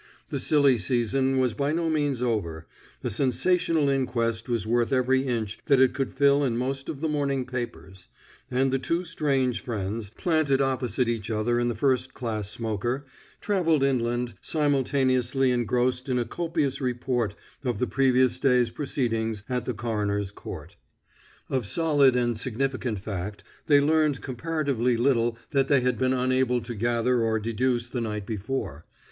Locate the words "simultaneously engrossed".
14.41-16.09